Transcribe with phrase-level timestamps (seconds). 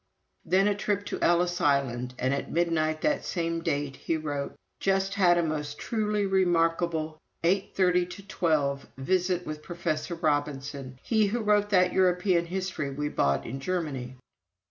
[0.43, 5.13] Then a trip to Ellis Island, and at midnight that same date he wrote: "Just
[5.13, 11.41] had a most truly remarkable eight thirty to twelve visit with Professor Robinson, he who
[11.41, 14.15] wrote that European history we bought in Germany."